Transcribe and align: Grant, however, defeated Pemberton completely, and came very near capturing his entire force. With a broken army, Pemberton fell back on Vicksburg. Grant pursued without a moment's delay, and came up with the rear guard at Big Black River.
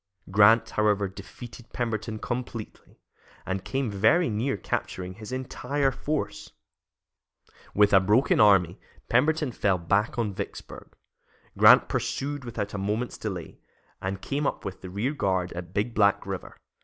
Grant, 0.31 0.71
however, 0.71 1.07
defeated 1.07 1.71
Pemberton 1.73 2.17
completely, 2.17 2.97
and 3.45 3.63
came 3.63 3.91
very 3.91 4.31
near 4.31 4.57
capturing 4.57 5.13
his 5.13 5.31
entire 5.31 5.91
force. 5.91 6.53
With 7.75 7.93
a 7.93 7.99
broken 7.99 8.39
army, 8.39 8.79
Pemberton 9.09 9.51
fell 9.51 9.77
back 9.77 10.17
on 10.17 10.33
Vicksburg. 10.33 10.95
Grant 11.55 11.87
pursued 11.87 12.45
without 12.45 12.73
a 12.73 12.79
moment's 12.79 13.19
delay, 13.19 13.59
and 14.01 14.23
came 14.23 14.47
up 14.47 14.65
with 14.65 14.81
the 14.81 14.89
rear 14.89 15.13
guard 15.13 15.53
at 15.53 15.71
Big 15.71 15.93
Black 15.93 16.25
River. 16.25 16.57